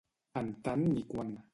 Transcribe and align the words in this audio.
En 0.41 0.49
tant 0.69 0.87
ni 0.97 1.07
quant. 1.13 1.33